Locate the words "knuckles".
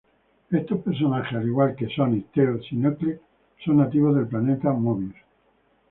2.75-3.21